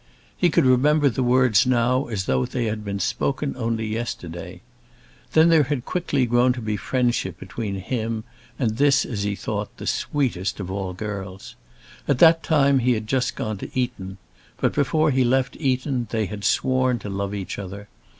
He 0.35 0.49
could 0.49 0.65
remember 0.65 1.09
the 1.09 1.21
words 1.21 1.67
now 1.67 2.07
as 2.07 2.25
though 2.25 2.43
they 2.43 2.65
had 2.65 2.83
been 2.83 2.97
spoken 2.99 3.53
only 3.55 3.85
yesterday. 3.85 4.61
Then 5.33 5.49
there 5.49 5.61
had 5.65 5.85
quickly 5.85 6.25
grown 6.25 6.53
to 6.53 6.59
be 6.59 6.75
friendship 6.75 7.37
between 7.39 7.75
him 7.75 8.23
and 8.57 8.77
this, 8.77 9.05
as 9.05 9.21
he 9.21 9.35
thought, 9.35 9.69
sweetest 9.87 10.59
of 10.59 10.71
all 10.71 10.93
girls. 10.93 11.53
At 12.07 12.17
that 12.17 12.41
time 12.41 12.79
he 12.79 12.93
had 12.93 13.05
just 13.05 13.35
gone 13.35 13.59
to 13.59 13.69
Eton; 13.79 14.17
but 14.57 14.73
before 14.73 15.11
he 15.11 15.23
left 15.23 15.55
Eton 15.59 16.07
they 16.09 16.25
had 16.25 16.43
sworn 16.43 16.97
to 16.97 17.07
love 17.07 17.35
each 17.35 17.59
other. 17.59 17.87